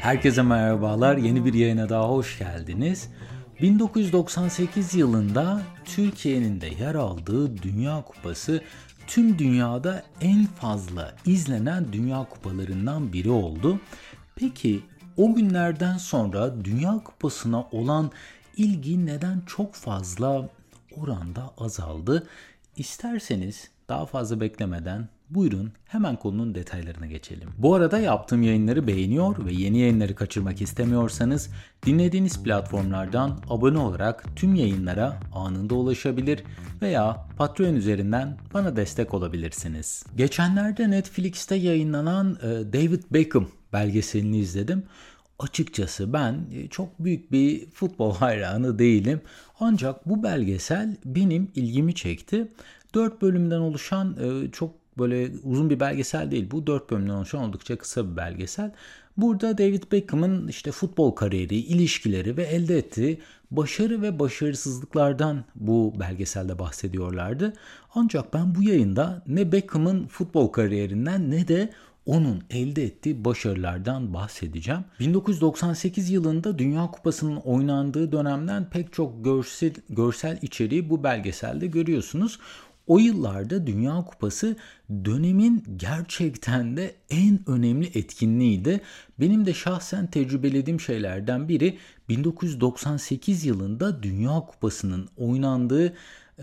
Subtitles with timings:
[0.00, 1.16] Herkese merhabalar.
[1.16, 3.08] Yeni bir yayına daha hoş geldiniz.
[3.62, 8.62] 1998 yılında Türkiye'nin de yer aldığı Dünya Kupası
[9.06, 13.80] tüm dünyada en fazla izlenen Dünya Kupalarından biri oldu.
[14.36, 14.80] Peki
[15.16, 18.10] o günlerden sonra Dünya Kupası'na olan
[18.56, 20.48] ilgi neden çok fazla
[20.96, 22.26] oranda azaldı?
[22.76, 27.48] İsterseniz daha fazla beklemeden Buyurun hemen konunun detaylarına geçelim.
[27.58, 31.50] Bu arada yaptığım yayınları beğeniyor ve yeni yayınları kaçırmak istemiyorsanız
[31.86, 36.44] dinlediğiniz platformlardan abone olarak tüm yayınlara anında ulaşabilir
[36.82, 40.04] veya Patreon üzerinden bana destek olabilirsiniz.
[40.16, 44.82] Geçenlerde Netflix'te yayınlanan e, David Beckham belgeselini izledim.
[45.38, 49.20] Açıkçası ben e, çok büyük bir futbol hayranı değilim.
[49.60, 52.52] Ancak bu belgesel benim ilgimi çekti.
[52.94, 56.50] 4 bölümden oluşan e, çok böyle uzun bir belgesel değil.
[56.50, 58.72] Bu dört bölümden oluşan oldukça kısa bir belgesel.
[59.16, 66.58] Burada David Beckham'ın işte futbol kariyeri, ilişkileri ve elde ettiği başarı ve başarısızlıklardan bu belgeselde
[66.58, 67.52] bahsediyorlardı.
[67.94, 71.70] Ancak ben bu yayında ne Beckham'ın futbol kariyerinden ne de
[72.06, 74.84] onun elde ettiği başarılardan bahsedeceğim.
[75.00, 82.38] 1998 yılında Dünya Kupası'nın oynandığı dönemden pek çok görsel, görsel içeriği bu belgeselde görüyorsunuz.
[82.90, 84.56] O yıllarda Dünya Kupası
[85.04, 88.80] dönemin gerçekten de en önemli etkinliğiydi.
[89.20, 95.92] Benim de şahsen tecrübelediğim şeylerden biri 1998 yılında Dünya Kupası'nın oynandığı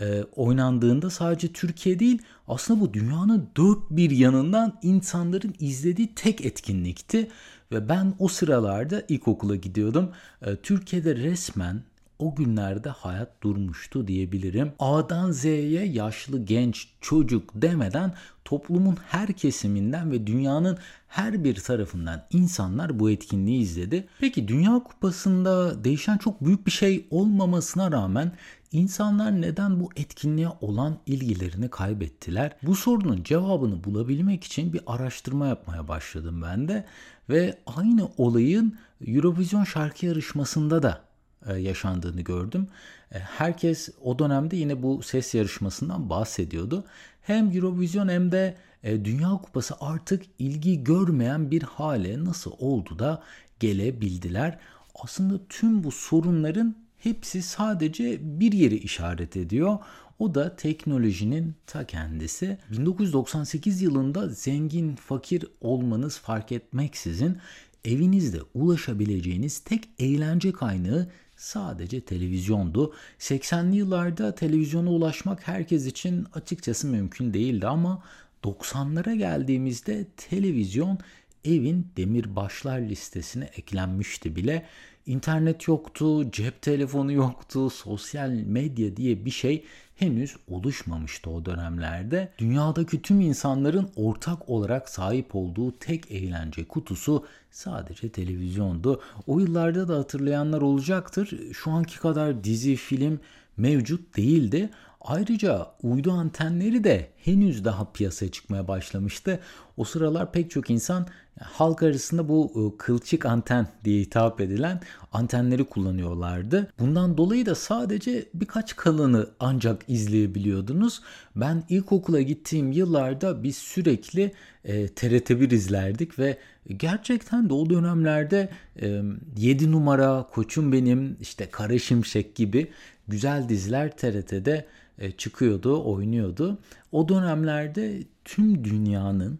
[0.00, 7.28] e, oynandığında sadece Türkiye değil aslında bu dünyanın dört bir yanından insanların izlediği tek etkinlikti.
[7.72, 10.10] Ve ben o sıralarda ilkokula gidiyordum.
[10.42, 11.82] E, Türkiye'de resmen
[12.18, 14.72] o günlerde hayat durmuştu diyebilirim.
[14.78, 22.98] A'dan Z'ye yaşlı, genç, çocuk demeden toplumun her kesiminden ve dünyanın her bir tarafından insanlar
[22.98, 24.06] bu etkinliği izledi.
[24.20, 28.32] Peki Dünya Kupası'nda değişen çok büyük bir şey olmamasına rağmen
[28.72, 32.52] insanlar neden bu etkinliğe olan ilgilerini kaybettiler?
[32.62, 36.84] Bu sorunun cevabını bulabilmek için bir araştırma yapmaya başladım ben de
[37.28, 41.07] ve aynı olayın Eurovision şarkı yarışmasında da
[41.46, 42.68] yaşandığını gördüm.
[43.12, 46.84] E, herkes o dönemde yine bu ses yarışmasından bahsediyordu.
[47.22, 53.22] Hem Eurovision hem de e, Dünya Kupası artık ilgi görmeyen bir hale nasıl oldu da
[53.60, 54.58] gelebildiler.
[54.94, 59.78] Aslında tüm bu sorunların hepsi sadece bir yeri işaret ediyor.
[60.18, 62.58] O da teknolojinin ta kendisi.
[62.70, 67.38] 1998 yılında zengin, fakir olmanız fark etmeksizin
[67.84, 72.94] evinizde ulaşabileceğiniz tek eğlence kaynağı sadece televizyondu.
[73.18, 78.02] 80'li yıllarda televizyona ulaşmak herkes için açıkçası mümkün değildi ama
[78.44, 80.98] 90'lara geldiğimizde televizyon
[81.44, 84.66] evin demirbaşlar listesine eklenmişti bile.
[85.06, 89.64] İnternet yoktu, cep telefonu yoktu, sosyal medya diye bir şey
[89.98, 92.32] henüz oluşmamıştı o dönemlerde.
[92.38, 99.02] Dünyadaki tüm insanların ortak olarak sahip olduğu tek eğlence kutusu sadece televizyondu.
[99.26, 101.30] O yıllarda da hatırlayanlar olacaktır.
[101.52, 103.20] Şu anki kadar dizi, film
[103.56, 104.70] mevcut değildi.
[105.00, 109.40] Ayrıca uydu antenleri de henüz daha piyasaya çıkmaya başlamıştı.
[109.76, 111.06] O sıralar pek çok insan
[111.42, 114.80] halk arasında bu e, kılçık anten diye hitap edilen
[115.12, 116.72] antenleri kullanıyorlardı.
[116.78, 121.02] Bundan dolayı da sadece birkaç kalanı ancak izleyebiliyordunuz.
[121.36, 124.32] Ben ilkokula gittiğim yıllarda biz sürekli
[124.64, 126.38] e, TRT1 izlerdik ve
[126.76, 128.48] gerçekten de o dönemlerde
[128.82, 129.02] e,
[129.36, 132.70] 7 numara, Koçum Benim, işte Kara Şimşek gibi
[133.08, 134.66] güzel diziler TRT'de
[134.98, 136.58] e, çıkıyordu, oynuyordu.
[136.92, 139.38] O dönemlerde tüm dünyanın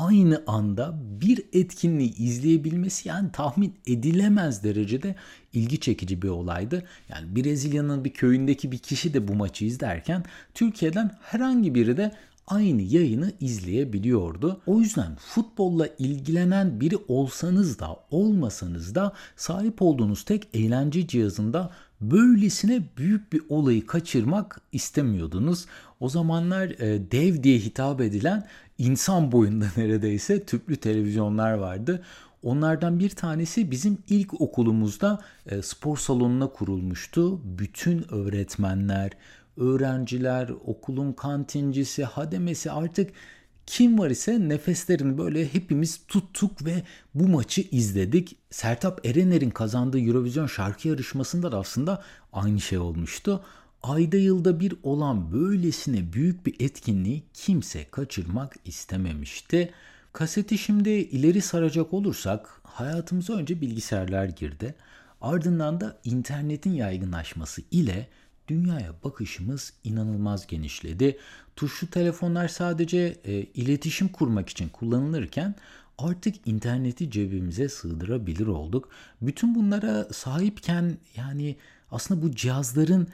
[0.00, 5.14] aynı anda bir etkinliği izleyebilmesi yani tahmin edilemez derecede
[5.52, 6.84] ilgi çekici bir olaydı.
[7.08, 10.24] Yani Brezilya'nın bir köyündeki bir kişi de bu maçı izlerken
[10.54, 12.12] Türkiye'den herhangi biri de
[12.46, 14.60] aynı yayını izleyebiliyordu.
[14.66, 21.70] O yüzden futbolla ilgilenen biri olsanız da olmasanız da sahip olduğunuz tek eğlence cihazında
[22.00, 25.66] böylesine büyük bir olayı kaçırmak istemiyordunuz.
[26.00, 28.46] O zamanlar e, dev diye hitap edilen
[28.78, 32.02] insan boyunda neredeyse tüplü televizyonlar vardı.
[32.42, 37.40] Onlardan bir tanesi bizim ilk okulumuzda e, spor salonuna kurulmuştu.
[37.58, 39.10] Bütün öğretmenler,
[39.56, 43.10] öğrenciler, okulun kantincisi, hademesi artık
[43.70, 46.82] kim var ise nefeslerini böyle hepimiz tuttuk ve
[47.14, 48.36] bu maçı izledik.
[48.50, 52.02] Sertap Erener'in kazandığı Eurovision şarkı yarışmasında da aslında
[52.32, 53.44] aynı şey olmuştu.
[53.82, 59.72] Ayda yılda bir olan böylesine büyük bir etkinliği kimse kaçırmak istememişti.
[60.12, 64.74] Kaseti şimdi ileri saracak olursak hayatımıza önce bilgisayarlar girdi.
[65.20, 68.08] Ardından da internetin yaygınlaşması ile
[68.50, 71.18] dünyaya bakışımız inanılmaz genişledi.
[71.56, 75.54] Tuşlu telefonlar sadece e, iletişim kurmak için kullanılırken
[75.98, 78.88] artık interneti cebimize sığdırabilir olduk.
[79.22, 81.56] Bütün bunlara sahipken yani
[81.90, 83.08] aslında bu cihazların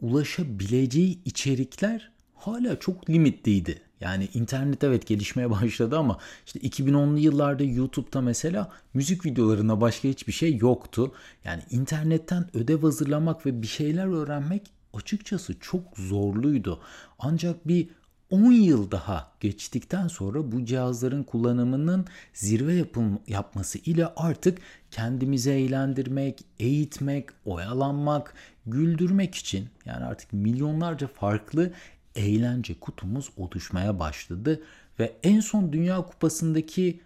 [0.00, 3.82] ulaşabileceği içerikler hala çok limitliydi.
[4.02, 10.32] Yani internet evet gelişmeye başladı ama işte 2010'lu yıllarda YouTube'da mesela müzik videolarında başka hiçbir
[10.32, 11.12] şey yoktu.
[11.44, 14.62] Yani internetten ödev hazırlamak ve bir şeyler öğrenmek
[14.94, 16.80] açıkçası çok zorluydu.
[17.18, 17.88] Ancak bir
[18.30, 24.58] 10 yıl daha geçtikten sonra bu cihazların kullanımının zirve yapım, yapması ile artık
[24.90, 28.34] kendimizi eğlendirmek, eğitmek, oyalanmak,
[28.66, 31.72] güldürmek için yani artık milyonlarca farklı
[32.16, 34.62] eğlence kutumuz oluşmaya başladı
[34.98, 37.00] ve en son Dünya Kupası'ndaki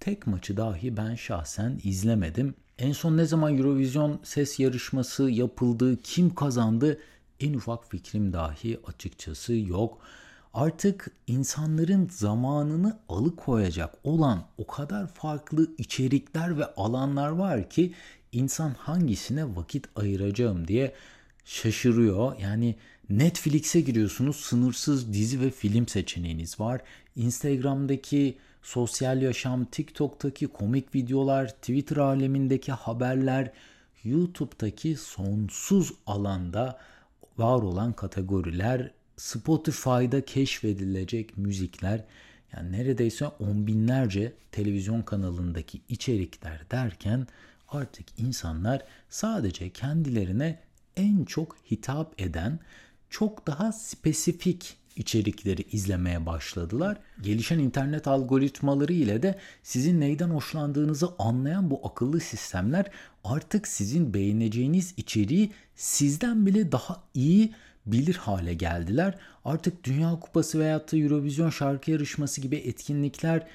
[0.00, 2.54] tek maçı dahi ben şahsen izlemedim.
[2.78, 6.98] En son ne zaman Eurovision ses yarışması yapıldı, kim kazandı
[7.40, 9.98] en ufak fikrim dahi açıkçası yok.
[10.54, 17.94] Artık insanların zamanını alıkoyacak olan o kadar farklı içerikler ve alanlar var ki
[18.32, 20.94] insan hangisine vakit ayıracağım diye
[21.44, 22.38] şaşırıyor.
[22.40, 22.76] Yani
[23.10, 26.80] Netflix'e giriyorsunuz sınırsız dizi ve film seçeneğiniz var.
[27.16, 33.52] Instagram'daki sosyal yaşam, TikTok'taki komik videolar, Twitter alemindeki haberler,
[34.04, 36.78] YouTube'daki sonsuz alanda
[37.38, 42.04] var olan kategoriler, Spotify'da keşfedilecek müzikler,
[42.52, 47.26] yani neredeyse on binlerce televizyon kanalındaki içerikler derken
[47.68, 50.58] artık insanlar sadece kendilerine
[50.96, 52.58] en çok hitap eden
[53.12, 56.96] çok daha spesifik içerikleri izlemeye başladılar.
[57.22, 62.90] Gelişen internet algoritmaları ile de sizin neyden hoşlandığınızı anlayan bu akıllı sistemler
[63.24, 67.54] artık sizin beğeneceğiniz içeriği sizden bile daha iyi
[67.86, 69.18] bilir hale geldiler.
[69.44, 73.46] Artık Dünya Kupası veyahut da Eurovision şarkı yarışması gibi etkinlikler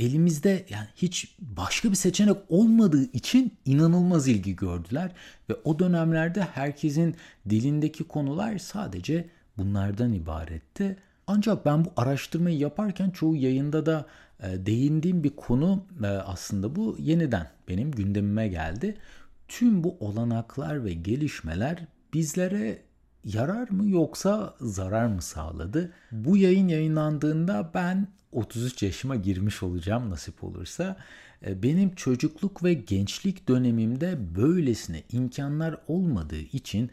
[0.00, 5.10] elimizde yani hiç başka bir seçenek olmadığı için inanılmaz ilgi gördüler
[5.50, 7.16] ve o dönemlerde herkesin
[7.50, 10.96] dilindeki konular sadece bunlardan ibaretti.
[11.26, 14.06] Ancak ben bu araştırmayı yaparken çoğu yayında da
[14.42, 18.96] e, değindiğim bir konu e, aslında bu yeniden benim gündemime geldi.
[19.48, 21.78] Tüm bu olanaklar ve gelişmeler
[22.14, 22.78] bizlere
[23.24, 25.92] yarar mı yoksa zarar mı sağladı?
[26.12, 30.96] Bu yayın yayınlandığında ben 33 yaşıma girmiş olacağım nasip olursa.
[31.46, 36.90] E, benim çocukluk ve gençlik dönemimde böylesine imkanlar olmadığı için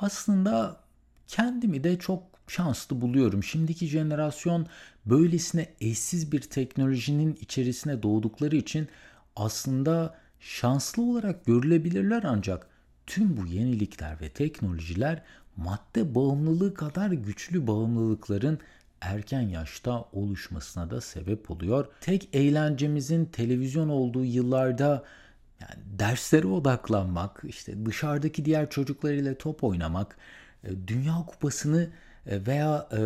[0.00, 0.80] aslında
[1.28, 3.44] kendimi de çok şanslı buluyorum.
[3.44, 4.66] Şimdiki jenerasyon
[5.06, 8.88] böylesine eşsiz bir teknolojinin içerisine doğdukları için
[9.36, 12.66] aslında şanslı olarak görülebilirler ancak
[13.06, 15.22] tüm bu yenilikler ve teknolojiler
[15.56, 18.58] madde bağımlılığı kadar güçlü bağımlılıkların
[19.00, 21.86] erken yaşta oluşmasına da sebep oluyor.
[22.00, 25.04] Tek eğlencemizin televizyon olduğu yıllarda
[25.60, 30.16] yani derslere odaklanmak, işte dışarıdaki diğer çocuklar ile top oynamak,
[30.64, 31.90] e, Dünya Kupası'nı
[32.26, 32.98] e, veya e,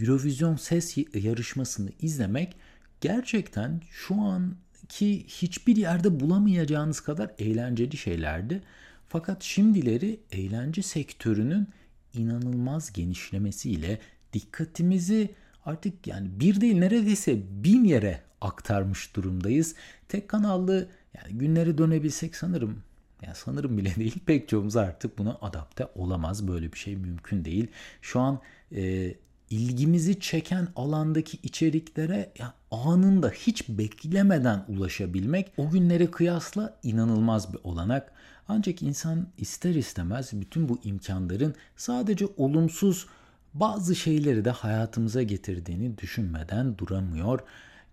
[0.00, 2.56] Eurovision ses yarışmasını izlemek
[3.00, 8.62] gerçekten şu anki hiçbir yerde bulamayacağınız kadar eğlenceli şeylerdi.
[9.08, 11.68] Fakat şimdileri eğlence sektörünün
[12.14, 13.98] inanılmaz genişlemesiyle
[14.32, 19.74] dikkatimizi artık yani bir değil neredeyse bin yere aktarmış durumdayız.
[20.08, 22.82] Tek kanallı yani günleri dönebilsek sanırım
[23.22, 26.48] yani sanırım bile değil pek çoğumuz artık buna adapte olamaz.
[26.48, 27.66] Böyle bir şey mümkün değil.
[28.02, 28.40] Şu an
[28.76, 29.14] e,
[29.50, 38.12] ilgimizi çeken alandaki içeriklere ya, anında hiç beklemeden ulaşabilmek o günlere kıyasla inanılmaz bir olanak.
[38.48, 43.06] Ancak insan ister istemez bütün bu imkanların sadece olumsuz
[43.54, 47.40] bazı şeyleri de hayatımıza getirdiğini düşünmeden duramıyor.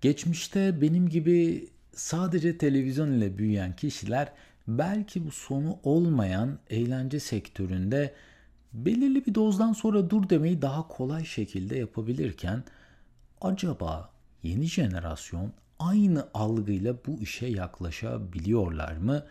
[0.02, 4.32] Geçmişte benim gibi sadece televizyon ile büyüyen kişiler
[4.68, 8.14] belki bu sonu olmayan eğlence sektöründe
[8.74, 12.64] belirli bir dozdan sonra dur demeyi daha kolay şekilde yapabilirken
[13.42, 14.10] acaba
[14.44, 19.24] yeni jenerasyon aynı algıyla bu işe yaklaşabiliyorlar mı?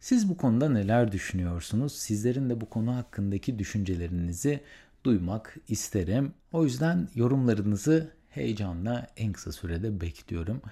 [0.00, 1.92] Siz bu konuda neler düşünüyorsunuz?
[1.92, 4.60] Sizlerin de bu konu hakkındaki düşüncelerinizi
[5.04, 6.32] duymak isterim.
[6.52, 10.62] O yüzden yorumlarınızı heyecanla en kısa sürede bekliyorum.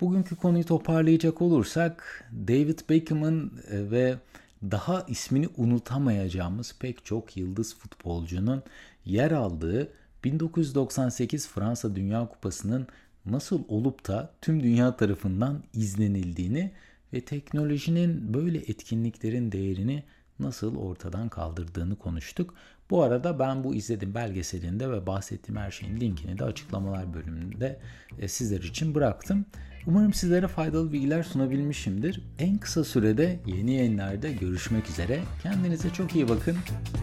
[0.00, 4.18] Bugünkü konuyu toparlayacak olursak David Beckham'ın e, ve
[4.62, 8.62] daha ismini unutamayacağımız pek çok yıldız futbolcunun
[9.04, 9.92] yer aldığı
[10.24, 12.86] 1998 Fransa Dünya Kupası'nın
[13.26, 16.72] nasıl olup da tüm dünya tarafından izlenildiğini
[17.12, 20.02] ve teknolojinin böyle etkinliklerin değerini
[20.40, 22.54] nasıl ortadan kaldırdığını konuştuk.
[22.90, 27.80] Bu arada ben bu izlediğim belgeselinde ve bahsettiğim her şeyin linkini de açıklamalar bölümünde
[28.18, 29.46] e, sizler için bıraktım.
[29.86, 32.22] Umarım sizlere faydalı bilgiler sunabilmişimdir.
[32.38, 35.20] En kısa sürede yeni yayınlarda görüşmek üzere.
[35.42, 36.56] Kendinize çok iyi bakın.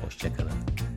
[0.03, 0.94] Hoşçakalın.